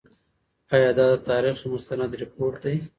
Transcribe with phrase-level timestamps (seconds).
[0.75, 2.75] آیا دا د تاریخ یو مستند رپوټ دی؟